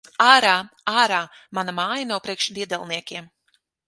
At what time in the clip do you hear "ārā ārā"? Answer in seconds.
0.27-1.19